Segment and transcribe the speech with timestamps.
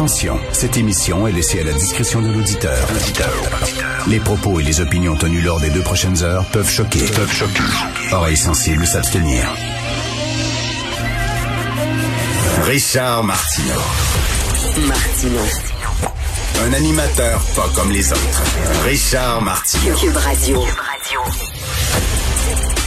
[0.00, 2.88] Attention, cette émission est laissée à la discrétion de l'auditeur.
[4.08, 7.00] Les propos et les opinions tenues lors des deux prochaines heures peuvent choquer.
[7.00, 7.60] Peuvent choquer.
[8.10, 9.44] Oreilles sensibles s'abstenir.
[12.62, 13.74] Richard Martineau.
[14.88, 15.40] Martino.
[16.64, 18.42] Un animateur pas comme les autres.
[18.86, 19.94] Richard Martineau.
[19.96, 20.64] Cube Radio.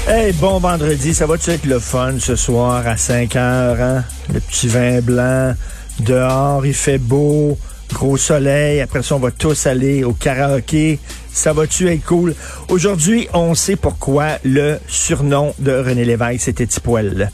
[0.07, 4.03] Hey, bon vendredi, ça va-tu être le fun ce soir à 5 heures, hein?
[4.33, 5.53] Le petit vin blanc,
[5.99, 7.57] dehors, il fait beau,
[7.93, 10.99] gros soleil, après ça, on va tous aller au karaoké.
[11.31, 12.35] Ça va-tu être cool?
[12.69, 17.31] Aujourd'hui, on sait pourquoi le surnom de René Lévesque, c'était Tipoil.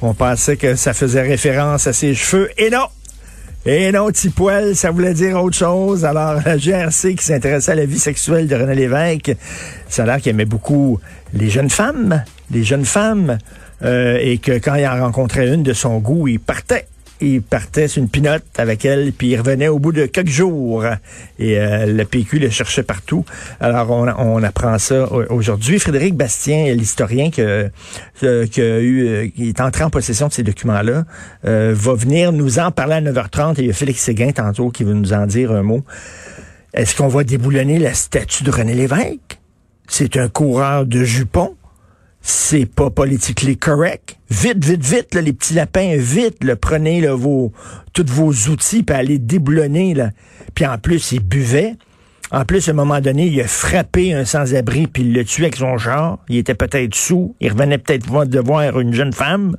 [0.00, 2.86] On pensait que ça faisait référence à ses cheveux, et non!
[3.64, 4.08] Et non,
[4.74, 6.04] ça voulait dire autre chose.
[6.04, 9.36] Alors, la GRC qui s'intéressait à la vie sexuelle de René Lévesque,
[9.88, 10.98] ça a l'air qu'il aimait beaucoup
[11.32, 13.38] les jeunes femmes, les jeunes femmes,
[13.84, 16.88] euh, et que quand il en rencontrait une de son goût, il partait.
[17.24, 20.84] Il partait sur une pinotte avec elle, puis il revenait au bout de quelques jours.
[21.38, 23.24] Et euh, le PQ le cherchait partout.
[23.60, 25.78] Alors, on, on apprend ça aujourd'hui.
[25.78, 27.42] Frédéric Bastien, l'historien qui,
[28.20, 31.04] qui, eu, euh, qui est entré en possession de ces documents-là,
[31.44, 33.60] euh, va venir nous en parler à 9h30.
[33.60, 35.84] Et il y a Félix Séguin, tantôt, qui veut nous en dire un mot.
[36.74, 39.38] Est-ce qu'on va déboulonner la statue de René Lévesque?
[39.86, 41.54] C'est un coureur de jupons
[42.22, 44.16] c'est pas politiquement correct.
[44.30, 47.52] Vite, vite, vite, les petits lapins, vite, là, prenez là, vos,
[47.92, 49.94] tous vos outils puis allez déboulonner.
[49.94, 50.10] Là.
[50.54, 51.74] Puis en plus, il buvait.
[52.30, 55.44] En plus, à un moment donné, il a frappé un sans-abri puis il l'a tué
[55.44, 56.18] avec son char.
[56.28, 57.34] Il était peut-être sous.
[57.40, 59.56] Il revenait peut-être de voir une jeune femme.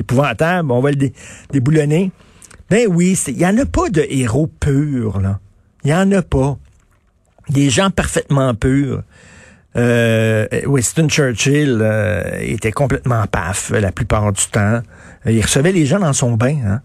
[0.00, 0.70] Épouvantable.
[0.70, 1.10] On va le
[1.50, 2.12] déboulonner.
[2.70, 5.38] Ben oui, il y en a pas de héros purs, là.
[5.84, 6.56] Il y en a pas.
[7.50, 9.02] Des gens parfaitement purs.
[9.76, 14.80] Euh, Winston Churchill euh, était complètement paf la plupart du temps.
[15.26, 16.56] Il recevait les gens dans son bain.
[16.64, 16.80] Hein?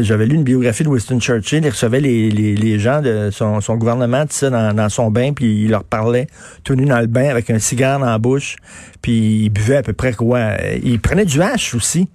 [0.00, 1.64] J'avais lu une biographie de Winston Churchill.
[1.64, 5.84] Il recevait les, gens de son, son gouvernement dans, dans, son bain, puis il leur
[5.84, 6.26] parlait
[6.64, 8.56] tout dans le bain avec un cigare dans la bouche.
[9.00, 10.50] Puis il buvait à peu près quoi.
[10.82, 12.08] Il prenait du hache aussi.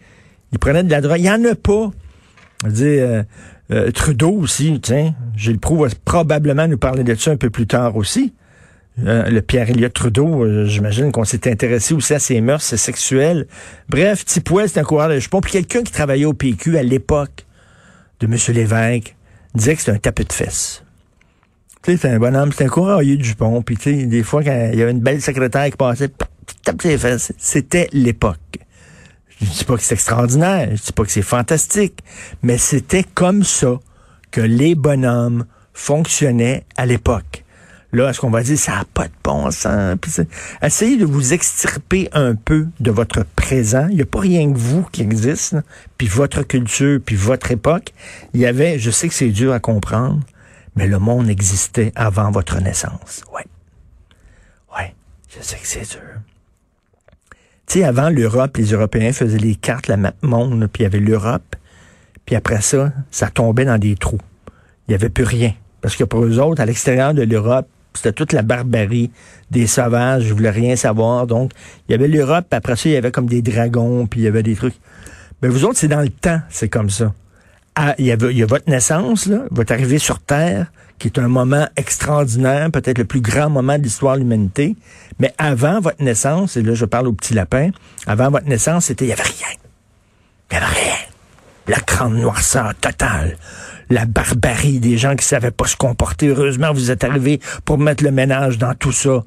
[0.51, 1.19] Il prenait de la drogue.
[1.19, 1.91] Il n'y en a pas.
[2.63, 3.23] Je veux euh,
[3.71, 7.67] euh, Trudeau aussi, tiens, Gilles Proux va probablement nous parler de ça un peu plus
[7.67, 8.33] tard aussi.
[8.99, 13.47] Euh, le Pierre-Éliott Trudeau, euh, j'imagine qu'on s'est intéressé aussi à ses mœurs sexuelles.
[13.89, 15.41] Bref, Tipouel, c'est un coureur de jupons.
[15.41, 17.45] Puis quelqu'un qui travaillait au PQ à l'époque
[18.19, 18.37] de M.
[18.49, 19.15] Lévesque
[19.55, 20.83] disait que c'était un tapis de fesses.
[21.81, 23.63] Tu sais, c'est un bonhomme, c'est un coureur de jupons.
[23.63, 26.11] Puis tu sais, des fois, quand il y avait une belle secrétaire qui passait,
[26.63, 27.33] tape ses fesses.
[27.37, 28.39] C'était l'époque.
[29.41, 31.99] Je dis pas que c'est extraordinaire, je dis pas que c'est fantastique,
[32.43, 33.79] mais c'était comme ça
[34.31, 37.42] que les bonhommes fonctionnaient à l'époque.
[37.93, 39.95] Là, est-ce qu'on va dire ça n'a pas de bon sens?
[40.63, 43.85] essayez de vous extirper un peu de votre présent.
[43.89, 45.55] Il n'y a pas rien que vous qui existe,
[45.99, 47.93] puis votre culture, puis votre époque.
[48.33, 50.21] Il y avait, je sais que c'est dur à comprendre,
[50.75, 53.23] mais le monde existait avant votre naissance.
[53.31, 53.45] Ouais.
[54.75, 54.95] Ouais,
[55.29, 56.01] je sais que c'est dur.
[57.67, 60.87] Tu sais, avant l'Europe, les Européens faisaient les cartes, la map monde, puis il y
[60.87, 61.55] avait l'Europe.
[62.25, 64.19] Puis après ça, ça tombait dans des trous.
[64.87, 65.53] Il n'y avait plus rien.
[65.81, 69.11] Parce que pour eux autres, à l'extérieur de l'Europe, c'était toute la barbarie
[69.51, 71.27] des sauvages, je voulais rien savoir.
[71.27, 71.51] Donc,
[71.87, 74.27] il y avait l'Europe, après ça, il y avait comme des dragons, puis il y
[74.27, 74.75] avait des trucs.
[75.41, 77.13] Mais vous autres, c'est dans le temps, c'est comme ça.
[77.75, 82.69] Ah, il, y a, votre naissance, votre arrivée sur Terre, qui est un moment extraordinaire,
[82.71, 84.75] peut-être le plus grand moment de l'histoire de l'humanité.
[85.19, 87.71] Mais avant votre naissance, et là, je parle au petit lapin,
[88.05, 89.47] avant votre naissance, c'était, il n'y avait rien.
[90.51, 90.95] Il n'y avait rien.
[91.67, 93.37] La grande noirceur totale
[93.89, 96.27] la barbarie des gens qui savaient pas se comporter.
[96.27, 99.23] Heureusement, vous êtes arrivé pour mettre le ménage dans tout ça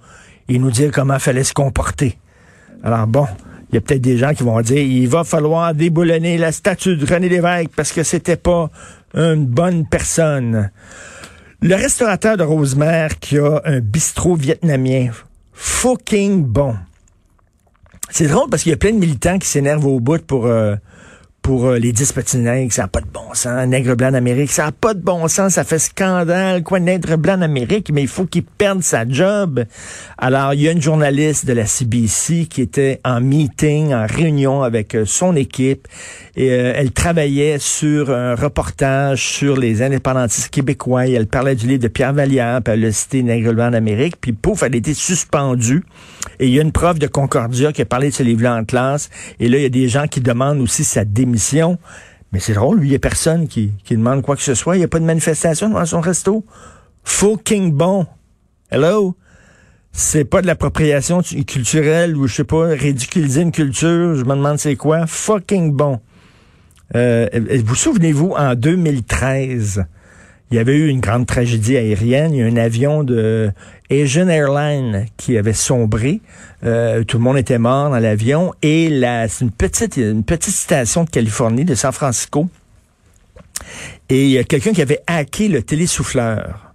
[0.49, 2.19] et nous dire comment fallait se comporter.
[2.83, 3.27] Alors bon,
[3.71, 6.97] il y a peut-être des gens qui vont dire il va falloir déboulonner la statue
[6.97, 8.71] de René Lévesque parce que c'était pas
[9.15, 10.71] une bonne personne.
[11.63, 15.11] Le restaurateur de Rosemère qui a un bistrot vietnamien
[15.53, 16.77] fucking bon.
[18.11, 20.77] C'est drôle parce qu'il y a plein de militants qui s'énervent au bout pour euh,
[21.47, 23.69] pour euh, les 10 petits nègres, ça n'a pas de bon sens.
[23.69, 26.65] Nègre blanc d'Amérique, ça n'a pas de bon sens, ça fait scandale.
[26.65, 29.65] Quoi, nègre blanc d'Amérique, mais il faut qu'il perde sa job.
[30.19, 34.65] Alors, il y a une journaliste de la CBC qui était en meeting, en réunion
[34.65, 35.87] avec euh, son équipe,
[36.35, 41.07] et euh, elle travaillait sur un reportage sur les indépendantistes québécois.
[41.07, 44.17] Et elle parlait du livre de Pierre Vallière, puis elle a cité Nègre blanc d'Amérique,
[44.21, 45.85] puis pouf, elle a été suspendue.
[46.41, 48.65] Et il y a une prof de Concordia qui a parlé de ce livre-là en
[48.65, 51.36] classe, et là, il y a des gens qui demandent aussi sa démission
[52.33, 54.77] mais c'est drôle, lui, il n'y a personne qui, demande quoi que ce soit.
[54.77, 56.45] Il n'y a pas de manifestation devant son resto.
[57.05, 58.07] Fucking bon.
[58.71, 59.15] Hello?
[59.93, 64.17] C'est pas de l'appropriation culturelle ou, je sais pas, ridiculiser une culture.
[64.17, 65.07] Je me demande c'est quoi.
[65.07, 66.01] Fucking bon.
[66.95, 67.29] Euh,
[67.65, 69.87] vous souvenez-vous, en 2013,
[70.51, 72.33] il y avait eu une grande tragédie aérienne.
[72.33, 73.51] Il y a un avion de
[73.91, 76.21] Asian Airlines qui avait sombré.
[76.65, 78.55] Euh, tout le monde était mort dans l'avion.
[78.63, 78.89] Et
[79.29, 82.49] c'est une petite, une petite station de Californie, de San Francisco.
[84.09, 86.75] Et il y a quelqu'un qui avait hacké le télésouffleur.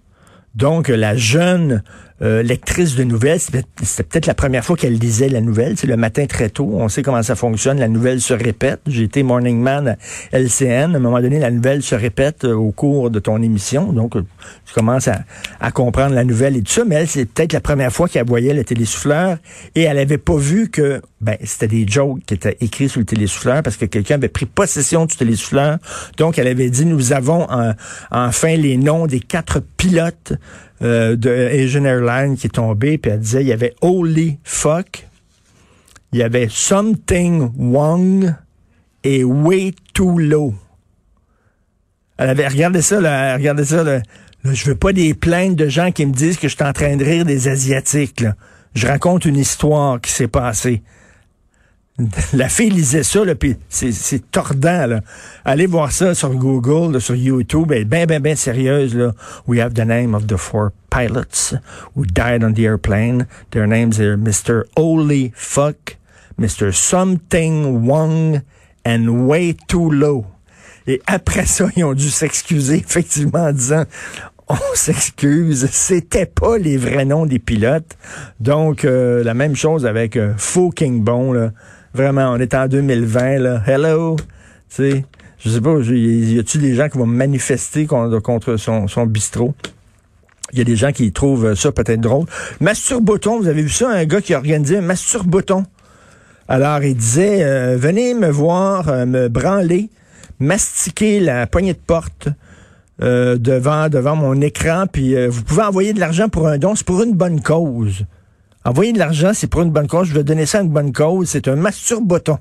[0.54, 1.82] Donc, la jeune
[2.22, 3.40] euh, lectrice de nouvelles.
[3.40, 5.76] C'était peut-être la première fois qu'elle lisait la nouvelle.
[5.76, 6.70] C'est le matin très tôt.
[6.74, 7.80] On sait comment ça fonctionne.
[7.80, 8.80] La nouvelle se répète.
[8.86, 9.96] J'ai été morning man
[10.32, 10.94] à LCN.
[10.94, 13.92] À un moment donné, la nouvelle se répète euh, au cours de ton émission.
[13.92, 14.24] Donc, euh,
[14.66, 16.84] tu commences à, comprendre la nouvelle et tout ça.
[16.84, 19.38] Mais elle, c'est peut-être la première fois qu'elle voyait le télésouffleur
[19.74, 23.06] et elle avait pas vu que ben, c'était des jokes qui étaient écrits sur le
[23.06, 25.78] télésouffleur parce que quelqu'un avait pris possession du télésouffleur.
[26.18, 27.48] Donc, elle avait dit, nous avons
[28.10, 30.34] enfin les noms des quatre pilotes
[30.82, 35.06] euh, de Asian Airlines qui est tombé, puis elle disait il y avait Holy Fuck,
[36.12, 38.34] il y avait Something Wrong
[39.04, 40.54] et Way Too Low.
[42.18, 44.02] Elle avait regardé ça, là, regardez ça, là.
[44.44, 46.96] je veux pas des plaintes de gens qui me disent que je suis en train
[46.96, 48.20] de rire des Asiatiques.
[48.20, 48.34] Là.
[48.74, 50.82] Je raconte une histoire qui s'est passée.
[52.32, 54.86] La fille lisait ça, là, puis c'est tordant.
[54.86, 55.00] Là.
[55.44, 57.70] Allez voir ça sur Google, sur YouTube.
[57.72, 58.94] Elle bien, bien, bien sérieuse.
[58.94, 59.12] Là.
[59.46, 61.54] We have the name of the four pilots
[61.94, 63.26] who died on the airplane.
[63.50, 64.64] Their names are Mr.
[64.76, 65.96] Holy Fuck,
[66.38, 66.72] Mr.
[66.72, 68.42] Something Wong,
[68.84, 70.26] and Way Too Low.
[70.86, 73.84] Et après ça, ils ont dû s'excuser, effectivement, en disant
[74.48, 77.96] on s'excuse, c'était pas les vrais noms des pilotes.
[78.40, 81.52] Donc, euh, la même chose avec euh, Faux Bon, là.
[81.94, 83.62] Vraiment, on est en 2020, là.
[83.66, 84.16] Hello!
[84.68, 85.04] Sais,
[85.38, 89.54] je sais pas, y a-tu des gens qui vont manifester contre, son, bistrot?
[90.52, 92.26] Il y a des gens qui trouvent ça peut-être drôle.
[92.60, 93.90] Masturboton, vous avez vu ça?
[93.90, 95.64] Un gars qui a organisé un masturboton?
[96.48, 99.90] Alors, il disait, euh, venez me voir, euh, me branler,
[100.38, 102.28] mastiquer la poignée de porte
[103.02, 106.86] euh, devant, devant mon écran, puis vous pouvez envoyer de l'argent pour un don, c'est
[106.86, 108.06] pour une bonne cause.
[108.64, 110.08] Envoyer de l'argent, c'est pour une bonne cause.
[110.08, 111.28] Je vais donner ça à une bonne cause.
[111.28, 112.38] C'est un masturboton.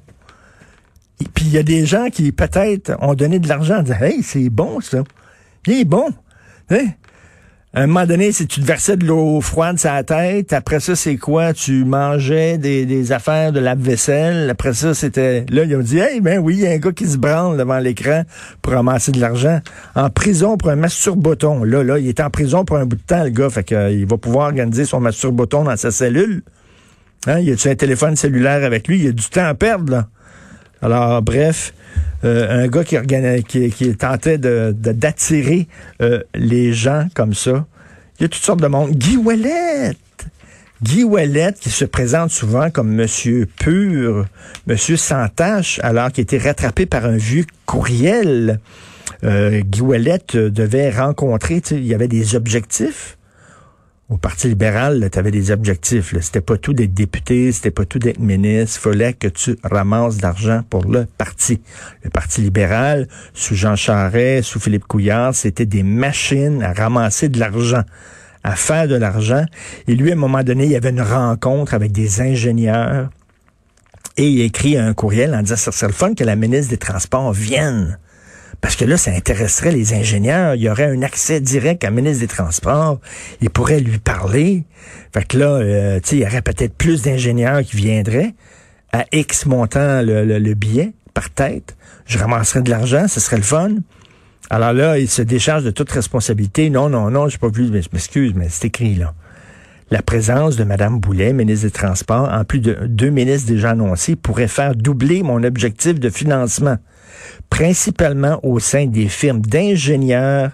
[1.20, 4.00] Et puis il y a des gens qui peut-être ont donné de l'argent en disant
[4.02, 5.04] Hey, c'est bon ça.
[5.68, 6.10] Il est bon.
[6.70, 6.88] Hein?
[7.74, 10.82] À un moment donné, si tu te versais de l'eau froide sur la tête, après
[10.82, 11.54] ça, c'est quoi?
[11.54, 14.50] Tu mangeais des, affaires de lave-vaisselle.
[14.50, 15.46] Après ça, c'était...
[15.50, 17.56] Là, ils ont dit, hey, ben oui, il y a un gars qui se branle
[17.58, 18.24] devant l'écran
[18.62, 19.62] pour ramasser de l'argent.
[19.96, 21.64] En prison pour un masturboton.
[21.64, 23.50] Là, là, il est en prison pour un bout de temps, le gars.
[23.50, 26.44] Fait qu'il euh, va pouvoir organiser son masturboton dans sa cellule.
[27.26, 27.40] Hein?
[27.40, 29.00] Il a-tu un téléphone cellulaire avec lui?
[29.00, 30.08] Il a du temps à perdre, là.
[30.81, 31.74] Alors, bref,
[32.24, 32.98] euh, un gars qui,
[33.48, 35.68] qui, qui tentait de, d'attirer
[36.01, 37.66] euh, les gens comme ça.
[38.19, 38.92] Il y a toutes sortes de monde.
[38.92, 39.94] Guy Ouellet!
[40.83, 41.06] Guy
[41.60, 44.25] qui se présente souvent comme Monsieur pur,
[44.66, 48.60] Monsieur sans tâche, alors qu'il était rattrapé par un vieux courriel.
[49.24, 53.18] Euh, Guy Ouellet devait rencontrer, il y avait des objectifs
[54.12, 56.13] au Parti libéral, tu avais des objectifs.
[56.19, 58.81] C'était pas tout d'être député, c'était pas tout d'être ministre.
[58.81, 61.62] Fallait que tu ramasses d'argent pour le parti.
[62.04, 67.40] Le Parti libéral, sous Jean Charest, sous Philippe Couillard, c'était des machines à ramasser de
[67.40, 67.84] l'argent
[68.44, 69.46] à faire de l'argent.
[69.88, 73.12] Et lui, à un moment donné, il y avait une rencontre avec des ingénieurs
[74.18, 76.77] et il écrit un courriel en disant, ça serait le fun que la ministre des
[76.77, 77.98] Transports vienne
[78.62, 80.53] parce que là, ça intéresserait les ingénieurs.
[80.56, 83.00] Il y aurait un accès direct à la ministre des Transports.
[83.41, 84.63] Il pourrait lui parler.
[85.13, 88.34] Fait que là, euh, il y aurait peut-être plus d'ingénieurs qui viendraient
[88.94, 91.75] à X montant le, billet par tête.
[92.06, 93.72] Je ramasserais de l'argent, ce serait le fun.
[94.50, 96.70] Alors là, il se décharge de toute responsabilité.
[96.70, 99.13] Non, non, non, je pas vu, mais je m'excuse, mais c'est écrit là.
[99.91, 104.15] La présence de Mme Boulet, ministre des Transports, en plus de deux ministres déjà annoncés,
[104.15, 106.77] pourrait faire doubler mon objectif de financement
[107.50, 110.51] principalement au sein des firmes d'ingénieurs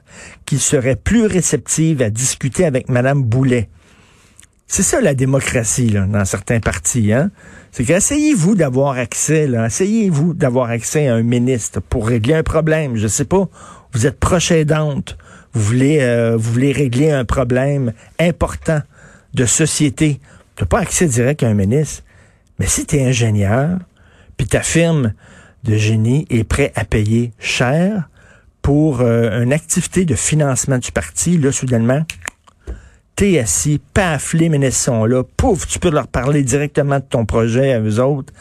[0.47, 3.69] qui seraient plus réceptives à discuter avec Mme Boulet.
[4.65, 7.13] C'est ça la démocratie là, dans certains partis.
[7.13, 7.29] Hein?
[7.71, 12.95] C'est qu'essayez-vous d'avoir accès, essayez-vous d'avoir accès à un ministre pour régler un problème.
[12.95, 13.47] Je sais pas,
[13.93, 15.15] vous êtes proche aidante,
[15.53, 18.81] vous voulez, euh, vous voulez régler un problème important
[19.37, 20.19] de société.
[20.55, 22.03] Tu n'as pas accès direct à un ministre.
[22.59, 23.77] Mais si tu es ingénieur,
[24.35, 25.13] puis ta firme
[25.63, 28.09] de génie est prêt à payer cher
[28.61, 32.03] pour euh, une activité de financement du parti, là, soudainement,
[33.15, 37.25] t'es assis, paf, les ministres sont là, pouf, tu peux leur parler directement de ton
[37.25, 38.33] projet à eux autres.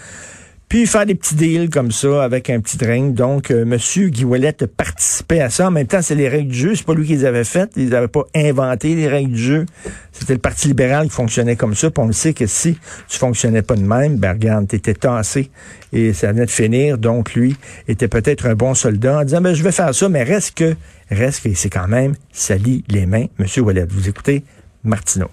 [0.68, 3.14] Puis faire des petits deals comme ça avec un petit drink.
[3.14, 5.68] Donc, euh, Monsieur Guy Ouellet participait à ça.
[5.68, 6.74] En même temps, c'est les règles du jeu.
[6.74, 7.70] C'est pas lui qui les avait faites.
[7.76, 9.66] Ils n'avaient pas inventé les règles du jeu.
[10.10, 11.90] C'était le Parti libéral qui fonctionnait comme ça.
[11.90, 15.50] Puis on le sait que si tu fonctionnais pas de même, ben regarde, t'étais tassé
[15.92, 16.98] et ça venait de finir.
[16.98, 17.56] Donc, lui
[17.86, 20.74] était peut-être un bon soldat en disant, ben je vais faire ça, mais reste que,
[21.10, 23.26] reste que c'est quand même sali les mains.
[23.38, 24.42] Monsieur Ouellet, vous écoutez
[24.82, 25.30] Martineau.